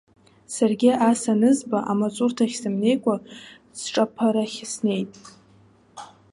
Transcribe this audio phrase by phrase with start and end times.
[0.53, 3.15] Саргьы ас анызба, амаҵурҭахь сымнеикәа
[3.79, 5.11] сҿаԥарахь снеит.